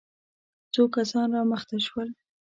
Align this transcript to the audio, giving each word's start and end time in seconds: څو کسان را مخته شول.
څو 0.73 0.83
کسان 0.95 1.27
را 1.35 1.41
مخته 1.51 1.77
شول. 1.85 2.09